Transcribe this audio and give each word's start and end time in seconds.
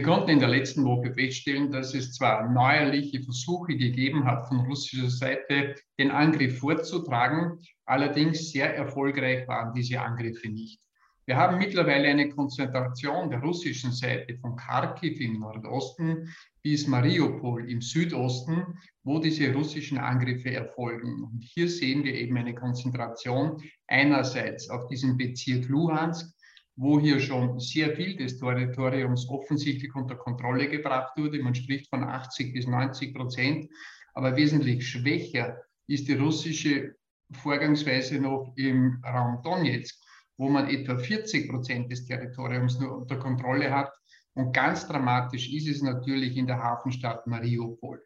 Wir 0.00 0.06
konnten 0.06 0.30
in 0.30 0.38
der 0.38 0.48
letzten 0.48 0.86
Woche 0.86 1.12
feststellen, 1.12 1.70
dass 1.70 1.92
es 1.92 2.14
zwar 2.14 2.50
neuerliche 2.50 3.22
Versuche 3.22 3.76
gegeben 3.76 4.24
hat, 4.24 4.48
von 4.48 4.60
russischer 4.60 5.10
Seite 5.10 5.74
den 5.98 6.10
Angriff 6.10 6.58
vorzutragen, 6.58 7.58
allerdings 7.84 8.50
sehr 8.50 8.74
erfolgreich 8.74 9.46
waren 9.46 9.74
diese 9.74 10.00
Angriffe 10.00 10.48
nicht. 10.48 10.80
Wir 11.26 11.36
haben 11.36 11.58
mittlerweile 11.58 12.08
eine 12.08 12.30
Konzentration 12.30 13.28
der 13.28 13.40
russischen 13.40 13.92
Seite 13.92 14.38
von 14.38 14.56
Kharkiv 14.56 15.20
im 15.20 15.38
Nordosten 15.38 16.34
bis 16.62 16.86
Mariupol 16.86 17.70
im 17.70 17.82
Südosten, 17.82 18.78
wo 19.04 19.18
diese 19.18 19.52
russischen 19.52 19.98
Angriffe 19.98 20.50
erfolgen. 20.50 21.24
Und 21.24 21.44
hier 21.44 21.68
sehen 21.68 22.04
wir 22.04 22.14
eben 22.14 22.38
eine 22.38 22.54
Konzentration 22.54 23.62
einerseits 23.86 24.70
auf 24.70 24.86
diesem 24.86 25.18
Bezirk 25.18 25.68
Luhansk, 25.68 26.34
wo 26.80 26.98
hier 26.98 27.20
schon 27.20 27.60
sehr 27.60 27.94
viel 27.94 28.16
des 28.16 28.38
Territoriums 28.38 29.28
offensichtlich 29.28 29.94
unter 29.94 30.16
Kontrolle 30.16 30.66
gebracht 30.66 31.12
wurde. 31.14 31.42
Man 31.42 31.54
spricht 31.54 31.90
von 31.90 32.02
80 32.02 32.54
bis 32.54 32.66
90 32.66 33.14
Prozent, 33.14 33.68
aber 34.14 34.34
wesentlich 34.34 34.88
schwächer 34.88 35.58
ist 35.86 36.08
die 36.08 36.14
russische 36.14 36.94
Vorgangsweise 37.32 38.18
noch 38.18 38.54
im 38.56 38.98
Raum 39.04 39.42
Donetsk, 39.42 39.94
wo 40.38 40.48
man 40.48 40.70
etwa 40.70 40.96
40 40.96 41.50
Prozent 41.50 41.92
des 41.92 42.06
Territoriums 42.06 42.80
nur 42.80 42.96
unter 42.96 43.18
Kontrolle 43.18 43.70
hat. 43.70 43.92
Und 44.32 44.54
ganz 44.54 44.88
dramatisch 44.88 45.52
ist 45.52 45.68
es 45.68 45.82
natürlich 45.82 46.34
in 46.38 46.46
der 46.46 46.62
Hafenstadt 46.62 47.26
Mariupol. 47.26 48.02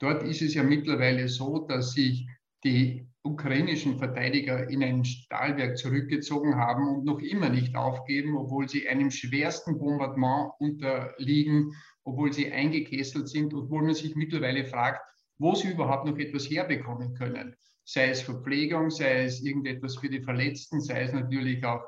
Dort 0.00 0.24
ist 0.24 0.42
es 0.42 0.54
ja 0.54 0.64
mittlerweile 0.64 1.28
so, 1.28 1.68
dass 1.68 1.92
sich 1.92 2.26
die 2.64 3.06
ukrainischen 3.24 3.98
Verteidiger 3.98 4.68
in 4.68 4.82
ein 4.82 5.04
Stahlwerk 5.04 5.78
zurückgezogen 5.78 6.56
haben 6.56 6.88
und 6.88 7.04
noch 7.04 7.20
immer 7.20 7.48
nicht 7.48 7.76
aufgeben, 7.76 8.36
obwohl 8.36 8.68
sie 8.68 8.88
einem 8.88 9.10
schwersten 9.10 9.78
Bombardement 9.78 10.52
unterliegen, 10.58 11.72
obwohl 12.04 12.32
sie 12.32 12.50
eingekesselt 12.50 13.28
sind, 13.28 13.54
obwohl 13.54 13.82
man 13.82 13.94
sich 13.94 14.16
mittlerweile 14.16 14.64
fragt, 14.64 15.00
wo 15.38 15.54
sie 15.54 15.70
überhaupt 15.70 16.06
noch 16.06 16.18
etwas 16.18 16.50
herbekommen 16.50 17.14
können. 17.14 17.54
Sei 17.84 18.10
es 18.10 18.22
Verpflegung, 18.22 18.90
sei 18.90 19.24
es 19.24 19.42
irgendetwas 19.42 19.96
für 19.96 20.08
die 20.08 20.22
Verletzten, 20.22 20.80
sei 20.80 21.02
es 21.02 21.12
natürlich 21.12 21.64
auch 21.64 21.82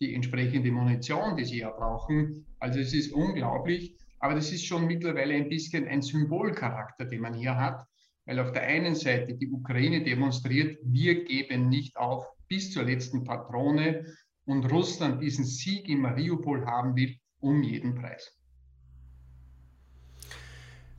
die 0.00 0.14
entsprechende 0.14 0.70
Munition, 0.70 1.36
die 1.36 1.44
sie 1.44 1.58
ja 1.58 1.70
brauchen. 1.70 2.46
Also 2.58 2.80
es 2.80 2.94
ist 2.94 3.12
unglaublich, 3.12 3.96
aber 4.18 4.34
das 4.34 4.52
ist 4.52 4.64
schon 4.64 4.86
mittlerweile 4.86 5.34
ein 5.34 5.48
bisschen 5.48 5.86
ein 5.86 6.02
Symbolcharakter, 6.02 7.04
den 7.04 7.20
man 7.20 7.34
hier 7.34 7.56
hat 7.56 7.84
weil 8.30 8.38
auf 8.38 8.52
der 8.52 8.62
einen 8.62 8.94
Seite 8.94 9.34
die 9.34 9.48
Ukraine 9.48 10.04
demonstriert, 10.04 10.78
wir 10.84 11.24
geben 11.24 11.68
nicht 11.68 11.96
auf 11.96 12.24
bis 12.46 12.70
zur 12.70 12.84
letzten 12.84 13.24
Patrone 13.24 14.06
und 14.44 14.66
Russland 14.66 15.20
diesen 15.20 15.44
Sieg 15.44 15.88
in 15.88 16.00
Mariupol 16.00 16.64
haben 16.64 16.94
will, 16.94 17.16
um 17.40 17.60
jeden 17.64 17.96
Preis. 17.96 18.32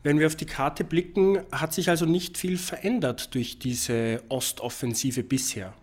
Wenn 0.04 0.20
wir 0.20 0.28
auf 0.28 0.36
die 0.36 0.46
Karte 0.46 0.84
blicken, 0.84 1.40
hat 1.54 1.74
sich 1.74 1.90
also 1.90 2.06
nicht 2.06 2.38
viel 2.38 2.58
verändert 2.58 3.34
durch 3.34 3.60
diese 3.60 4.24
Ostoffensive 4.28 5.24
bisher. 5.24 5.74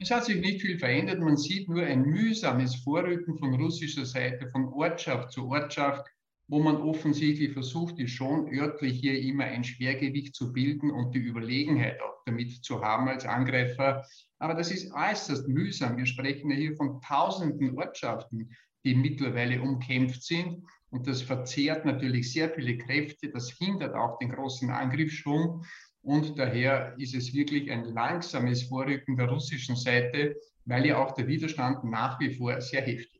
Es 0.00 0.10
hat 0.10 0.24
sich 0.24 0.40
nicht 0.40 0.62
viel 0.62 0.80
verändert. 0.80 1.20
Man 1.20 1.36
sieht 1.36 1.68
nur 1.68 1.84
ein 1.84 2.02
mühsames 2.02 2.74
Vorrücken 2.74 3.38
von 3.38 3.54
russischer 3.54 4.04
Seite, 4.04 4.50
von 4.50 4.66
Ortschaft 4.72 5.30
zu 5.30 5.46
Ortschaft 5.48 6.04
wo 6.48 6.60
man 6.60 6.76
offensichtlich 6.76 7.52
versucht, 7.52 7.98
ist 7.98 8.12
schon 8.12 8.52
örtlich 8.52 9.00
hier 9.00 9.18
immer 9.20 9.44
ein 9.44 9.64
Schwergewicht 9.64 10.34
zu 10.34 10.52
bilden 10.52 10.90
und 10.90 11.14
die 11.14 11.18
Überlegenheit 11.18 12.00
auch 12.00 12.22
damit 12.24 12.64
zu 12.64 12.80
haben 12.82 13.08
als 13.08 13.24
Angreifer. 13.24 14.04
Aber 14.38 14.54
das 14.54 14.70
ist 14.70 14.92
äußerst 14.92 15.48
mühsam. 15.48 15.96
Wir 15.96 16.06
sprechen 16.06 16.50
ja 16.50 16.56
hier 16.56 16.76
von 16.76 17.00
tausenden 17.00 17.76
Ortschaften, 17.76 18.50
die 18.84 18.94
mittlerweile 18.94 19.60
umkämpft 19.60 20.22
sind. 20.22 20.64
Und 20.90 21.08
das 21.08 21.22
verzehrt 21.22 21.84
natürlich 21.84 22.32
sehr 22.32 22.50
viele 22.50 22.78
Kräfte. 22.78 23.28
Das 23.30 23.50
hindert 23.50 23.94
auch 23.94 24.18
den 24.18 24.30
großen 24.30 24.70
Angriffsschwung. 24.70 25.64
Und 26.02 26.38
daher 26.38 26.94
ist 26.98 27.16
es 27.16 27.34
wirklich 27.34 27.68
ein 27.72 27.86
langsames 27.86 28.62
Vorrücken 28.62 29.16
der 29.16 29.28
russischen 29.28 29.74
Seite, 29.74 30.36
weil 30.64 30.86
ja 30.86 31.04
auch 31.04 31.12
der 31.12 31.26
Widerstand 31.26 31.82
nach 31.82 32.20
wie 32.20 32.32
vor 32.32 32.60
sehr 32.60 32.82
heftig 32.82 33.15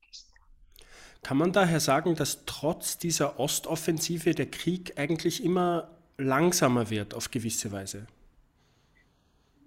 kann 1.27 1.39
man 1.39 1.51
daher 1.51 1.81
sagen, 1.81 2.15
dass 2.15 2.45
trotz 2.47 2.99
dieser 2.99 3.41
Ostoffensive 3.41 4.33
der 4.33 4.47
Krieg 4.47 4.93
eigentlich 4.97 5.43
immer 5.43 5.91
langsamer 6.19 6.89
wird 6.89 7.15
auf 7.15 7.33
gewisse 7.33 7.73
Weise? 7.73 8.07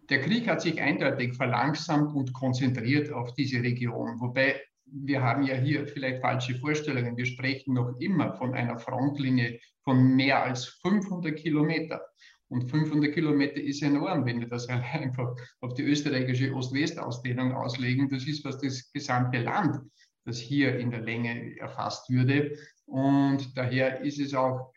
Der 0.09 0.21
Krieg 0.21 0.47
hat 0.47 0.61
sich 0.61 0.79
eindeutig 0.81 1.35
verlangsamt 1.35 2.15
und 2.15 2.31
konzentriert 2.31 3.11
auf 3.11 3.33
diese 3.33 3.61
Region. 3.61 4.21
Wobei 4.21 4.61
wir 4.85 5.21
haben 5.21 5.43
ja 5.43 5.55
hier 5.55 5.85
vielleicht 5.85 6.21
falsche 6.21 6.55
Vorstellungen. 6.55 7.17
Wir 7.17 7.25
sprechen 7.25 7.73
noch 7.73 7.93
immer 7.99 8.37
von 8.37 8.53
einer 8.53 8.79
Frontlinie 8.79 9.59
von 9.83 10.15
mehr 10.15 10.41
als 10.41 10.63
500 10.81 11.35
Kilometer. 11.35 11.99
Und 12.47 12.69
500 12.69 13.13
Kilometer 13.13 13.59
ist 13.59 13.83
enorm, 13.83 14.25
wenn 14.25 14.39
wir 14.39 14.47
das 14.47 14.69
einfach 14.69 15.35
auf 15.59 15.73
die 15.73 15.83
österreichische 15.83 16.53
Ost-West-Ausdehnung 16.53 17.51
auslegen. 17.51 18.07
Das 18.07 18.25
ist 18.25 18.45
was 18.45 18.61
das 18.61 18.89
gesamte 18.93 19.39
Land 19.39 19.81
das 20.29 20.39
hier 20.39 20.77
in 20.77 20.91
der 20.91 21.01
Länge 21.01 21.57
erfasst 21.59 22.09
würde. 22.09 22.55
Und 22.85 23.57
daher 23.57 24.01
ist 24.01 24.19
es 24.19 24.33
auch 24.33 24.71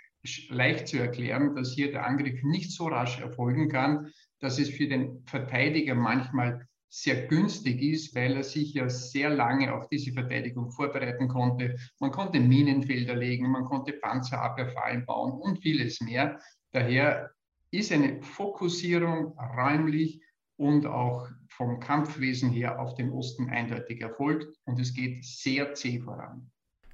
leicht 0.49 0.89
zu 0.89 0.99
erklären, 0.99 1.55
dass 1.55 1.73
hier 1.73 1.91
der 1.91 2.07
Angriff 2.07 2.43
nicht 2.43 2.73
so 2.73 2.87
rasch 2.87 3.21
erfolgen 3.21 3.69
kann, 3.69 4.11
dass 4.41 4.59
es 4.59 4.71
für 4.71 4.89
den 4.89 5.23
Verteidiger 5.27 5.95
manchmal 5.95 6.67
sehr 6.89 7.27
günstig 7.27 7.81
ist, 7.83 8.15
weil 8.15 8.37
er 8.37 8.43
sich 8.43 8.75
ja 8.75 8.89
sehr 8.89 9.31
lange 9.31 9.75
auf 9.75 9.89
diese 9.89 10.13
Verteidigung 10.13 10.71
vorbereiten 10.71 11.29
konnte. 11.29 11.77
Man 12.01 12.11
konnte 12.11 12.39
Minenfelder 12.39 13.15
legen, 13.15 13.51
man 13.51 13.65
konnte 13.65 13.95
Panzerabwehrfallen 13.95 15.07
bauen 15.07 15.33
und 15.33 15.63
vieles 15.63 16.01
mehr. 16.01 16.39
Daher 16.73 17.31
ist 17.71 17.93
eine 17.93 18.23
Fokussierung 18.23 19.39
räumlich 19.39 20.23
und 20.57 20.87
auch 20.87 21.29
vom 21.57 21.81
Kampfwesen 21.81 22.51
her 22.51 22.81
auf 22.81 22.95
den 22.95 23.11
Osten 23.11 23.51
eindeutig 23.51 24.01
erfolgt 24.01 24.57
und 24.65 24.79
es 24.81 24.95
geht 24.95 25.25
sehr 25.25 25.75
zäh 25.75 26.01
voran. 26.01 26.51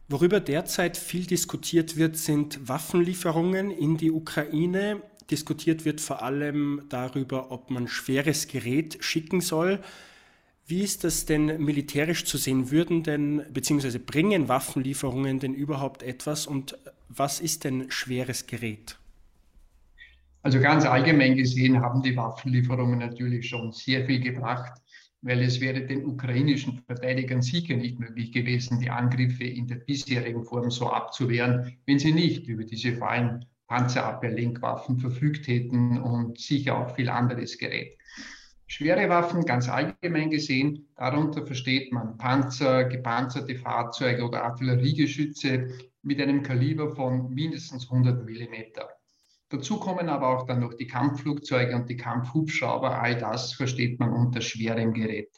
Worüber 0.08 0.40
derzeit 0.40 0.96
viel 0.96 1.26
diskutiert 1.26 1.96
wird, 1.96 2.16
sind 2.16 2.66
Waffenlieferungen 2.66 3.70
in 3.70 3.98
die 3.98 4.10
Ukraine. 4.10 5.02
Diskutiert 5.30 5.84
wird 5.84 6.00
vor 6.00 6.22
allem 6.22 6.86
darüber, 6.88 7.50
ob 7.50 7.70
man 7.70 7.88
schweres 7.88 8.48
Gerät 8.48 8.96
schicken 9.00 9.42
soll. 9.42 9.80
Wie 10.66 10.82
ist 10.82 11.04
das 11.04 11.26
denn 11.26 11.62
militärisch 11.62 12.24
zu 12.24 12.38
sehen? 12.38 12.70
Würden 12.70 13.02
denn, 13.02 13.42
beziehungsweise 13.52 13.98
bringen 13.98 14.48
Waffenlieferungen 14.48 15.40
denn 15.40 15.54
überhaupt 15.54 16.02
etwas 16.02 16.46
und 16.46 16.78
was 17.08 17.40
ist 17.40 17.64
denn 17.64 17.90
schweres 17.90 18.46
Gerät? 18.46 18.98
Also 20.42 20.60
ganz 20.60 20.84
allgemein 20.84 21.36
gesehen 21.36 21.80
haben 21.80 22.02
die 22.02 22.16
Waffenlieferungen 22.16 22.98
natürlich 22.98 23.48
schon 23.48 23.72
sehr 23.72 24.06
viel 24.06 24.20
gebracht, 24.20 24.80
weil 25.20 25.42
es 25.42 25.60
wäre 25.60 25.84
den 25.84 26.06
ukrainischen 26.06 26.80
Verteidigern 26.86 27.42
sicher 27.42 27.76
nicht 27.76 27.98
möglich 27.98 28.32
gewesen, 28.32 28.78
die 28.78 28.90
Angriffe 28.90 29.44
in 29.44 29.66
der 29.66 29.76
bisherigen 29.76 30.44
Form 30.44 30.70
so 30.70 30.90
abzuwehren, 30.90 31.76
wenn 31.86 31.98
sie 31.98 32.12
nicht 32.12 32.46
über 32.46 32.64
diese 32.64 32.94
Fallen 32.94 33.44
Panzerabwehr-Lenkwaffen 33.66 34.98
verfügt 34.98 35.46
hätten 35.48 36.00
und 36.00 36.38
sicher 36.38 36.78
auch 36.78 36.94
viel 36.94 37.08
anderes 37.08 37.58
Gerät. 37.58 37.98
Schwere 38.66 39.08
Waffen, 39.08 39.44
ganz 39.44 39.68
allgemein 39.68 40.30
gesehen, 40.30 40.88
darunter 40.96 41.46
versteht 41.46 41.92
man 41.92 42.16
Panzer, 42.16 42.84
gepanzerte 42.84 43.56
Fahrzeuge 43.56 44.24
oder 44.24 44.44
Artilleriegeschütze 44.44 45.68
mit 46.02 46.20
einem 46.20 46.42
Kaliber 46.42 46.94
von 46.94 47.32
mindestens 47.32 47.90
100 47.90 48.24
Millimeter. 48.24 48.97
Dazu 49.50 49.78
kommen 49.78 50.08
aber 50.08 50.28
auch 50.28 50.46
dann 50.46 50.60
noch 50.60 50.74
die 50.74 50.86
Kampfflugzeuge 50.86 51.74
und 51.74 51.88
die 51.88 51.96
Kampfhubschrauber. 51.96 53.00
All 53.00 53.16
das 53.16 53.54
versteht 53.54 53.98
man 53.98 54.12
unter 54.12 54.40
schwerem 54.40 54.92
Gerät. 54.92 55.30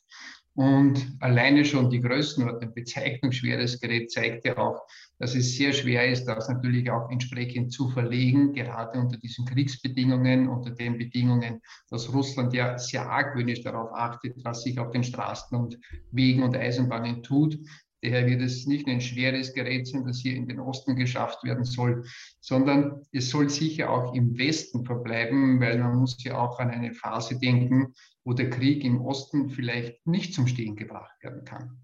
Und 0.54 1.16
alleine 1.20 1.64
schon 1.64 1.90
die 1.90 2.00
Größenordnung, 2.00 2.74
Bezeichnung 2.74 3.30
schweres 3.30 3.80
Gerät 3.80 4.10
zeigt 4.10 4.44
ja 4.44 4.58
auch, 4.58 4.82
dass 5.18 5.34
es 5.36 5.56
sehr 5.56 5.72
schwer 5.72 6.10
ist, 6.10 6.24
das 6.24 6.48
natürlich 6.48 6.90
auch 6.90 7.08
entsprechend 7.08 7.72
zu 7.72 7.88
verlegen, 7.88 8.52
gerade 8.52 8.98
unter 8.98 9.16
diesen 9.16 9.46
Kriegsbedingungen, 9.46 10.48
unter 10.48 10.70
den 10.72 10.98
Bedingungen, 10.98 11.62
dass 11.88 12.12
Russland 12.12 12.52
ja 12.52 12.76
sehr 12.78 13.08
argwöhnisch 13.08 13.62
darauf 13.62 13.92
achtet, 13.94 14.34
was 14.44 14.62
sich 14.62 14.78
auf 14.78 14.90
den 14.90 15.04
Straßen 15.04 15.56
und 15.56 15.78
Wegen 16.10 16.42
und 16.42 16.56
Eisenbahnen 16.56 17.22
tut. 17.22 17.56
Daher 18.02 18.26
wird 18.26 18.40
es 18.40 18.66
nicht 18.66 18.86
ein 18.88 19.00
schweres 19.00 19.52
Gerät 19.52 19.86
sein, 19.86 20.04
das 20.06 20.20
hier 20.20 20.34
in 20.34 20.46
den 20.46 20.58
Osten 20.58 20.96
geschafft 20.96 21.44
werden 21.44 21.64
soll, 21.64 22.04
sondern 22.40 23.02
es 23.12 23.30
soll 23.30 23.50
sicher 23.50 23.90
auch 23.90 24.14
im 24.14 24.38
Westen 24.38 24.84
verbleiben, 24.84 25.60
weil 25.60 25.78
man 25.78 25.96
muss 25.96 26.22
ja 26.24 26.38
auch 26.38 26.58
an 26.58 26.70
eine 26.70 26.94
Phase 26.94 27.38
denken, 27.38 27.94
wo 28.24 28.32
der 28.32 28.48
Krieg 28.48 28.84
im 28.84 29.00
Osten 29.02 29.50
vielleicht 29.50 30.06
nicht 30.06 30.34
zum 30.34 30.46
Stehen 30.46 30.76
gebracht 30.76 31.14
werden 31.22 31.44
kann. 31.44 31.78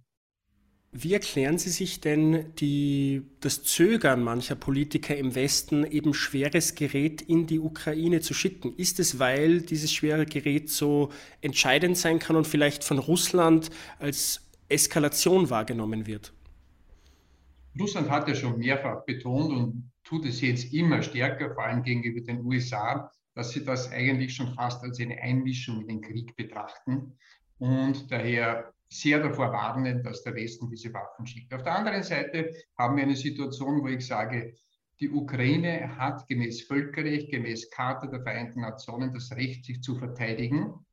Wie 0.98 1.12
erklären 1.12 1.58
Sie 1.58 1.68
sich 1.68 2.00
denn 2.00 2.54
die, 2.54 3.22
das 3.40 3.62
Zögern 3.64 4.22
mancher 4.22 4.54
Politiker 4.54 5.14
im 5.14 5.34
Westen, 5.34 5.84
eben 5.84 6.14
schweres 6.14 6.74
Gerät 6.74 7.20
in 7.20 7.46
die 7.46 7.58
Ukraine 7.58 8.22
zu 8.22 8.32
schicken? 8.32 8.72
Ist 8.78 8.98
es, 8.98 9.18
weil 9.18 9.60
dieses 9.60 9.92
schwere 9.92 10.24
Gerät 10.24 10.70
so 10.70 11.10
entscheidend 11.42 11.98
sein 11.98 12.18
kann 12.18 12.36
und 12.36 12.46
vielleicht 12.46 12.82
von 12.82 12.98
Russland 12.98 13.68
als 13.98 14.45
Eskalation 14.68 15.48
wahrgenommen 15.48 16.06
wird? 16.06 16.32
Russland 17.78 18.10
hat 18.10 18.26
ja 18.28 18.34
schon 18.34 18.58
mehrfach 18.58 19.04
betont 19.04 19.52
und 19.52 19.92
tut 20.02 20.24
es 20.24 20.40
jetzt 20.40 20.72
immer 20.72 21.02
stärker, 21.02 21.54
vor 21.54 21.64
allem 21.64 21.82
gegenüber 21.82 22.20
den 22.20 22.44
USA, 22.44 23.10
dass 23.34 23.50
sie 23.50 23.64
das 23.64 23.92
eigentlich 23.92 24.34
schon 24.34 24.54
fast 24.54 24.82
als 24.82 24.98
eine 24.98 25.20
Einmischung 25.20 25.82
in 25.82 25.88
den 25.88 26.00
Krieg 26.00 26.34
betrachten 26.36 27.18
und 27.58 28.10
daher 28.10 28.72
sehr 28.88 29.20
davor 29.20 29.52
warnen, 29.52 30.02
dass 30.02 30.22
der 30.22 30.34
Westen 30.34 30.70
diese 30.70 30.92
Waffen 30.94 31.26
schickt. 31.26 31.52
Auf 31.52 31.62
der 31.62 31.76
anderen 31.76 32.02
Seite 32.02 32.54
haben 32.78 32.96
wir 32.96 33.02
eine 33.02 33.16
Situation, 33.16 33.82
wo 33.82 33.88
ich 33.88 34.06
sage, 34.06 34.54
die 35.00 35.10
Ukraine 35.10 35.96
hat 35.98 36.26
gemäß 36.28 36.62
Völkerrecht, 36.62 37.30
gemäß 37.30 37.70
Charta 37.70 38.06
der 38.06 38.22
Vereinten 38.22 38.62
Nationen 38.62 39.12
das 39.12 39.30
Recht, 39.32 39.66
sich 39.66 39.82
zu 39.82 39.96
verteidigen 39.96 40.85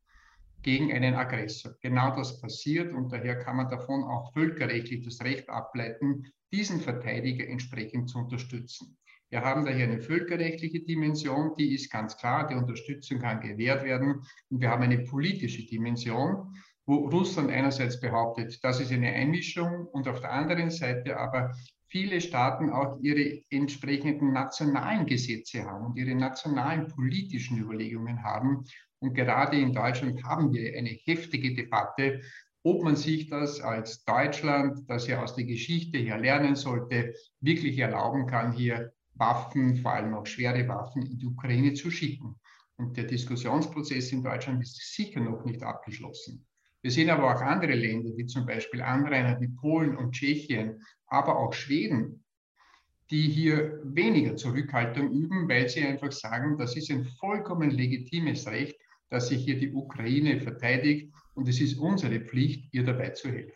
gegen 0.63 0.91
einen 0.91 1.13
Aggressor. 1.13 1.75
Genau 1.81 2.15
das 2.15 2.41
passiert 2.41 2.93
und 2.93 3.11
daher 3.11 3.37
kann 3.39 3.57
man 3.57 3.69
davon 3.69 4.03
auch 4.03 4.33
völkerrechtlich 4.33 5.03
das 5.03 5.21
Recht 5.21 5.49
ableiten, 5.49 6.23
diesen 6.51 6.79
Verteidiger 6.79 7.47
entsprechend 7.47 8.09
zu 8.09 8.17
unterstützen. 8.17 8.97
Wir 9.29 9.41
haben 9.41 9.65
daher 9.65 9.87
eine 9.87 9.99
völkerrechtliche 9.99 10.81
Dimension, 10.81 11.55
die 11.57 11.73
ist 11.73 11.91
ganz 11.91 12.17
klar, 12.17 12.47
die 12.47 12.55
Unterstützung 12.55 13.19
kann 13.19 13.41
gewährt 13.41 13.83
werden. 13.83 14.21
Und 14.49 14.61
wir 14.61 14.69
haben 14.69 14.83
eine 14.83 14.99
politische 14.99 15.65
Dimension, 15.65 16.55
wo 16.85 17.07
Russland 17.07 17.49
einerseits 17.49 17.99
behauptet, 17.99 18.59
das 18.63 18.79
ist 18.79 18.91
eine 18.91 19.11
Einmischung 19.11 19.87
und 19.87 20.07
auf 20.07 20.19
der 20.19 20.31
anderen 20.31 20.69
Seite 20.69 21.17
aber 21.17 21.55
viele 21.93 22.21
Staaten 22.21 22.71
auch 22.71 22.99
ihre 23.01 23.43
entsprechenden 23.51 24.33
nationalen 24.33 25.05
Gesetze 25.05 25.63
haben 25.63 25.85
und 25.85 25.95
ihre 25.95 26.15
nationalen 26.15 26.87
politischen 26.87 27.59
Überlegungen 27.59 28.23
haben. 28.23 28.65
Und 28.97 29.13
gerade 29.13 29.59
in 29.59 29.73
Deutschland 29.73 30.23
haben 30.23 30.51
wir 30.51 30.75
eine 30.75 30.89
heftige 30.89 31.53
Debatte, 31.53 32.21
ob 32.63 32.83
man 32.83 32.95
sich 32.95 33.29
das 33.29 33.61
als 33.61 34.03
Deutschland, 34.05 34.89
das 34.89 35.05
ja 35.05 35.21
aus 35.21 35.35
der 35.35 35.43
Geschichte 35.43 35.99
her 35.99 36.17
lernen 36.17 36.55
sollte, 36.55 37.13
wirklich 37.41 37.77
erlauben 37.77 38.25
kann, 38.25 38.53
hier 38.53 38.91
Waffen, 39.13 39.77
vor 39.77 39.93
allem 39.93 40.15
auch 40.15 40.25
schwere 40.25 40.67
Waffen, 40.67 41.05
in 41.05 41.19
die 41.19 41.27
Ukraine 41.27 41.75
zu 41.75 41.91
schicken. 41.91 42.39
Und 42.75 42.97
der 42.97 43.03
Diskussionsprozess 43.03 44.11
in 44.11 44.23
Deutschland 44.23 44.63
ist 44.63 44.95
sicher 44.95 45.19
noch 45.19 45.45
nicht 45.45 45.61
abgeschlossen. 45.61 46.47
Wir 46.83 46.91
sehen 46.91 47.09
aber 47.09 47.33
auch 47.33 47.41
andere 47.41 47.73
Länder, 47.73 48.11
wie 48.17 48.25
zum 48.25 48.45
Beispiel 48.45 48.81
Anrainer 48.81 49.39
wie 49.39 49.47
Polen 49.47 49.95
und 49.95 50.11
Tschechien, 50.11 50.83
aber 51.07 51.39
auch 51.39 51.53
Schweden, 51.53 52.25
die 53.09 53.29
hier 53.29 53.79
weniger 53.83 54.35
Zurückhaltung 54.35 55.09
üben, 55.09 55.47
weil 55.47 55.69
sie 55.69 55.85
einfach 55.85 56.11
sagen, 56.11 56.57
das 56.57 56.75
ist 56.75 56.91
ein 56.91 57.05
vollkommen 57.05 57.71
legitimes 57.71 58.45
Recht, 58.47 58.75
dass 59.09 59.29
sich 59.29 59.45
hier 59.45 59.57
die 59.57 59.71
Ukraine 59.71 60.41
verteidigt 60.41 61.13
und 61.35 61.47
es 61.47 61.61
ist 61.61 61.77
unsere 61.77 62.19
Pflicht, 62.19 62.73
ihr 62.73 62.83
dabei 62.83 63.11
zu 63.11 63.29
helfen. 63.29 63.53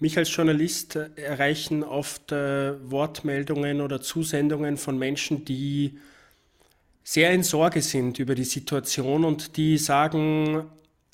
Mich 0.00 0.18
als 0.18 0.34
Journalist 0.34 0.96
erreichen 0.96 1.84
oft 1.84 2.32
äh, 2.32 2.90
Wortmeldungen 2.90 3.80
oder 3.80 4.00
Zusendungen 4.00 4.76
von 4.76 4.98
Menschen, 4.98 5.44
die 5.44 5.98
sehr 7.04 7.32
in 7.32 7.42
Sorge 7.42 7.80
sind 7.80 8.18
über 8.18 8.34
die 8.34 8.44
Situation 8.44 9.24
und 9.24 9.56
die 9.56 9.78
sagen, 9.78 10.66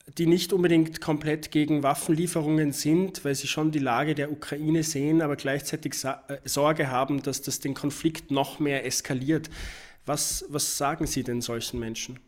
die 0.06 0.26
nicht 0.26 0.52
unbedingt 0.52 1.00
komplett 1.00 1.50
gegen 1.50 1.82
Waffenlieferungen 1.82 2.72
sind, 2.72 3.24
weil 3.24 3.34
sie 3.34 3.48
schon 3.48 3.70
die 3.70 3.78
Lage 3.78 4.14
der 4.14 4.30
Ukraine 4.30 4.82
sehen, 4.82 5.22
aber 5.22 5.36
gleichzeitig 5.36 5.94
äh, 6.04 6.38
Sorge 6.44 6.90
haben, 6.90 7.22
dass 7.22 7.40
das 7.40 7.60
den 7.60 7.74
Konflikt 7.74 8.30
noch 8.30 8.60
mehr 8.60 8.84
eskaliert. 8.84 9.48
Was, 10.06 10.44
was 10.50 10.76
sagen 10.76 11.06
Sie 11.06 11.22
denn 11.22 11.40
solchen 11.40 11.80
Menschen? 11.80 12.20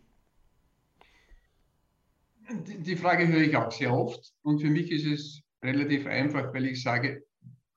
Die 2.66 2.96
Frage 2.96 3.28
höre 3.28 3.42
ich 3.42 3.56
auch 3.56 3.70
sehr 3.70 3.92
oft 3.92 4.32
und 4.42 4.60
für 4.60 4.70
mich 4.70 4.90
ist 4.90 5.04
es 5.04 5.42
relativ 5.62 6.06
einfach, 6.06 6.54
weil 6.54 6.66
ich 6.66 6.82
sage, 6.82 7.24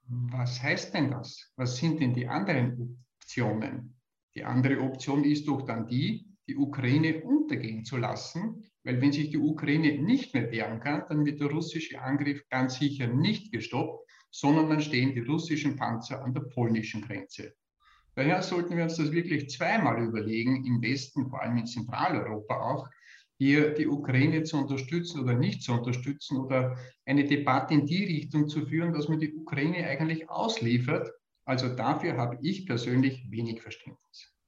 was 0.08 0.62
heißt 0.62 0.94
denn 0.94 1.12
das? 1.12 1.52
Was 1.56 1.78
sind 1.78 2.00
denn 2.00 2.14
die 2.14 2.28
anderen 2.28 3.04
Optionen? 3.20 3.96
Die 4.36 4.44
andere 4.44 4.80
Option 4.80 5.24
ist 5.24 5.48
doch 5.48 5.64
dann 5.64 5.88
die, 5.88 6.26
die 6.50 6.58
Ukraine 6.58 7.22
untergehen 7.24 7.86
zu 7.86 7.98
lassen 7.98 8.70
weil 8.84 9.02
wenn 9.02 9.12
sich 9.12 9.30
die 9.30 9.38
Ukraine 9.38 10.02
nicht 10.02 10.34
mehr 10.34 10.52
wehren 10.52 10.80
kann, 10.80 11.04
dann 11.10 11.26
wird 11.26 11.42
der 11.42 11.50
russische 11.50 12.02
Angriff 12.02 12.48
ganz 12.50 12.80
sicher 12.80 13.08
nicht 13.08 13.52
gestoppt, 13.52 14.10
sondern 14.32 14.70
dann 14.70 14.82
stehen 14.82 15.14
die 15.14 15.20
russischen 15.20 15.76
Panzer 15.76 16.24
an 16.24 16.34
der 16.34 16.42
polnischen 16.42 17.02
Grenze. 17.02 17.54
Daher 18.16 18.42
sollten 18.42 18.76
wir 18.76 18.84
uns 18.84 18.96
das 18.96 19.12
wirklich 19.12 19.50
zweimal 19.50 20.04
überlegen, 20.04 20.66
im 20.66 20.82
Westen, 20.82 21.30
vor 21.30 21.42
allem 21.42 21.58
in 21.58 21.68
Zentraleuropa 21.68 22.56
auch, 22.56 22.90
hier 23.38 23.74
die 23.74 23.88
Ukraine 23.88 24.44
zu 24.44 24.58
unterstützen 24.58 25.22
oder 25.22 25.34
nicht 25.34 25.62
zu 25.62 25.72
unterstützen 25.72 26.38
oder 26.38 26.78
eine 27.06 27.26
Debatte 27.26 27.74
in 27.74 27.86
die 27.86 28.04
Richtung 28.04 28.50
zu 28.50 28.66
führen, 28.66 28.92
dass 28.92 29.08
man 29.08 29.20
die 29.20 29.34
Ukraine 29.34 29.88
eigentlich 29.88 30.30
ausliefert. 30.30 31.10
Also 31.46 31.76
dafür 31.76 32.18
habe 32.18 32.38
ich 32.42 32.66
persönlich 32.66 33.26
wenig 33.30 33.62
Verständnis. 33.62 34.39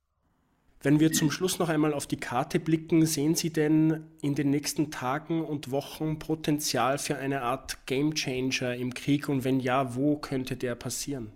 Wenn 0.84 1.00
wir 1.00 1.12
zum 1.12 1.30
Schluss 1.30 1.60
noch 1.60 1.70
einmal 1.70 1.94
auf 1.94 2.08
die 2.08 2.18
Karte 2.18 2.60
blicken, 2.60 3.06
sehen 3.06 3.36
Sie 3.36 3.54
denn 3.54 4.08
in 4.22 4.34
den 4.34 4.50
nächsten 4.50 4.90
Tagen 4.90 5.46
und 5.46 5.70
Wochen 5.70 6.18
Potenzial 6.18 6.98
für 6.98 7.18
eine 7.18 7.44
Art 7.44 7.86
Gamechanger 7.86 8.76
im 8.76 8.92
Krieg 8.96 9.30
und 9.30 9.44
wenn 9.44 9.60
ja, 9.60 9.96
wo 9.96 10.18
könnte 10.18 10.58
der 10.58 10.74
passieren? 10.74 11.32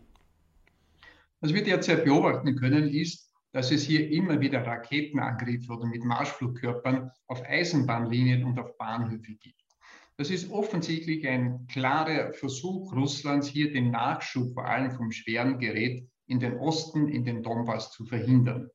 Was 1.42 1.54
wir 1.54 1.64
derzeit 1.64 2.06
beobachten 2.06 2.56
können, 2.56 2.88
ist, 2.90 3.32
dass 3.52 3.72
es 3.72 3.84
hier 3.84 4.10
immer 4.10 4.42
wieder 4.42 4.66
Raketenangriffe 4.66 5.72
oder 5.74 5.86
mit 5.86 6.04
Marschflugkörpern 6.04 7.12
auf 7.28 7.44
Eisenbahnlinien 7.48 8.46
und 8.46 8.58
auf 8.58 8.76
Bahnhöfe 8.80 9.36
gibt. 9.36 9.62
Das 10.18 10.32
ist 10.32 10.50
offensichtlich 10.50 11.28
ein 11.28 11.68
klarer 11.68 12.34
Versuch 12.34 12.92
Russlands, 12.96 13.48
hier 13.48 13.72
den 13.72 13.92
Nachschub 13.92 14.56
vor 14.56 14.66
allem 14.66 14.90
vom 14.92 15.12
schweren 15.12 15.60
Gerät 15.60 16.10
in 16.26 16.40
den 16.40 16.58
Osten, 16.58 17.10
in 17.10 17.26
den 17.26 17.44
Donbass 17.44 17.92
zu 17.92 18.06
verhindern. 18.06 18.72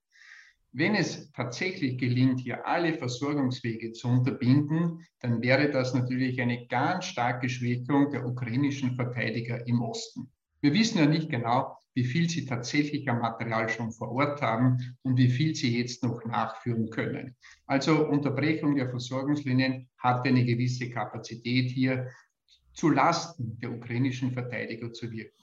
Wenn 0.73 0.95
es 0.95 1.33
tatsächlich 1.33 1.99
gelingt, 1.99 2.41
hier 2.41 2.65
alle 2.65 2.95
Versorgungswege 2.95 3.93
zu 3.93 4.07
unterbinden, 4.07 5.05
dann 5.19 5.43
wäre 5.43 5.69
das 5.69 5.95
natürlich 5.95 6.41
eine 6.41 6.69
ganz 6.69 7.07
starke 7.07 7.49
Schwächung 7.49 8.11
der 8.11 8.25
ukrainischen 8.25 8.95
Verteidiger 8.95 9.67
im 9.67 9.83
Osten. 9.83 10.31
Wir 10.61 10.73
wissen 10.73 10.99
ja 10.99 11.07
nicht 11.07 11.29
genau, 11.29 11.77
wie 11.95 12.05
viel 12.05 12.31
sie 12.31 12.45
tatsächlich 12.47 13.09
am 13.09 13.19
Material 13.19 13.69
schon 13.69 13.91
vor 13.91 14.13
Ort 14.13 14.43
haben 14.43 14.97
und 15.03 15.17
wie 15.17 15.29
viel 15.29 15.57
sie 15.57 15.77
jetzt 15.77 16.05
noch 16.05 16.25
nachführen 16.25 16.89
können. 16.91 17.35
Also 17.67 18.07
Unterbrechung 18.07 18.77
der 18.77 18.89
Versorgungslinien 18.89 19.89
hat 19.99 20.25
eine 20.25 20.45
gewisse 20.45 20.89
Kapazität 20.89 21.71
hier 21.71 22.09
zu 22.75 22.91
Lasten 22.91 23.59
der 23.59 23.73
ukrainischen 23.73 24.33
Verteidiger 24.33 24.93
zu 24.93 25.11
wirken. 25.11 25.37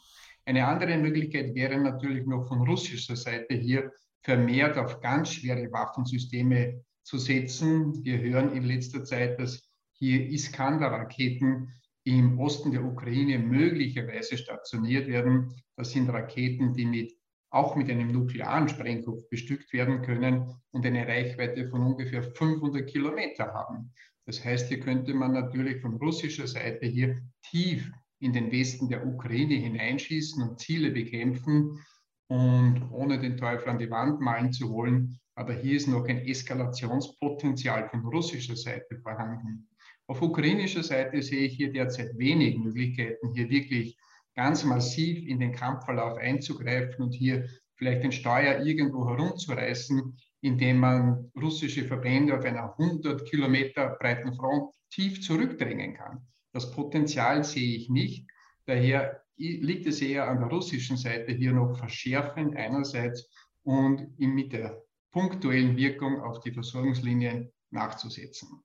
Eine 0.46 0.65
andere 0.65 0.98
Möglichkeit 0.98 1.53
wäre 1.53 1.77
natürlich 1.77 2.25
noch 2.25 2.48
von 2.48 2.65
russischer 2.65 3.17
Seite 3.17 3.55
hier 3.55 3.91
vermehrt 4.27 4.77
auf 4.77 5.00
ganz 5.00 5.31
schwere 5.31 5.72
Waffensysteme 5.72 6.84
zu 7.03 7.17
setzen. 7.17 8.03
Wir 8.03 8.19
hören 8.19 8.51
in 8.51 8.63
letzter 8.63 9.05
Zeit, 9.05 9.39
dass 9.39 9.72
hier 9.93 10.27
Iskander-Raketen 10.27 11.69
im 12.03 12.38
Osten 12.38 12.74
der 12.74 12.84
Ukraine 12.84 13.39
möglicherweise 13.39 14.38
stationiert 14.38 15.07
werden. 15.07 15.55
Das 15.77 15.91
sind 15.91 16.10
Raketen, 16.10 16.74
die 16.74 16.86
mit, 16.86 17.13
auch 17.51 17.77
mit 17.77 17.89
einem 17.89 18.12
nuklearen 18.12 18.67
Sprengkopf 18.67 19.29
bestückt 19.29 19.72
werden 19.72 20.01
können 20.01 20.53
und 20.72 20.86
eine 20.86 21.07
Reichweite 21.07 21.69
von 21.69 21.84
ungefähr 21.84 22.22
500 22.22 22.86
Kilometer 22.86 23.53
haben. 23.53 23.93
Das 24.25 24.43
heißt, 24.43 24.67
hier 24.67 24.81
könnte 24.81 25.13
man 25.13 25.31
natürlich 25.31 25.81
von 25.81 25.96
russischer 25.96 26.48
Seite 26.48 26.86
hier 26.86 27.22
tief 27.43 27.89
in 28.19 28.34
den 28.34 28.51
Westen 28.51 28.89
der 28.89 29.07
Ukraine 29.07 29.55
hineinschießen 29.55 30.43
und 30.43 30.60
Ziele 30.60 30.91
bekämpfen, 30.91 31.79
und 32.27 32.89
ohne 32.91 33.19
den 33.19 33.38
Teufel 33.38 33.69
an 33.69 33.79
die 33.79 33.89
Wand 33.89 34.19
malen 34.19 34.51
zu 34.51 34.69
wollen, 34.69 35.19
aber 35.36 35.53
hier 35.53 35.77
ist 35.77 35.88
noch 35.88 36.07
ein 36.07 36.19
Eskalationspotenzial 36.19 37.89
von 37.89 38.05
russischer 38.05 38.55
Seite 38.55 39.00
vorhanden. 39.01 39.69
Auf 40.07 40.22
ukrainischer 40.22 40.84
Seite 40.84 41.22
sehe 41.22 41.48
ich 41.48 41.55
hier 41.55 41.72
derzeit 41.72 42.17
wenig 42.17 42.57
Möglichkeiten, 42.57 43.34
hier 43.34 43.50
wirklich 43.50 43.98
ganz 44.36 44.63
massiv 44.63 45.27
in 45.27 45.39
den 45.39 45.53
Kampfverlauf 45.53 46.17
einzugreifen 46.17 47.03
und 47.03 47.12
hier 47.12 47.48
vielleicht 47.75 48.03
den 48.03 48.12
Steuer 48.12 48.63
irgendwo 48.65 49.07
herumzureißen, 49.07 50.17
indem 50.41 50.79
man 50.79 51.31
russische 51.39 51.86
Verbände 51.86 52.38
auf 52.38 52.46
einer 52.46 52.74
100 52.77 53.29
Kilometer 53.29 53.98
breiten 54.00 54.34
Front 54.34 54.74
tief 54.89 55.22
zurückdrängen 55.22 55.96
kann. 55.96 56.25
Das 56.53 56.72
Potenzial 56.72 57.43
sehe 57.43 57.75
ich 57.75 57.89
nicht. 57.89 58.27
Daher 58.65 59.22
liegt 59.38 59.86
es 59.86 60.01
eher 60.01 60.27
an 60.27 60.39
der 60.39 60.50
russischen 60.50 60.98
Seite 60.98 61.32
hier 61.32 61.53
noch 61.53 61.77
verschärfend 61.77 62.56
einerseits 62.56 63.29
und 63.63 64.17
mit 64.20 64.53
der 64.53 64.82
punktuellen 65.12 65.77
Wirkung 65.77 66.22
auf 66.22 66.39
die 66.41 66.51
Versorgungslinien 66.51 67.51
nachzusetzen. 67.72 68.63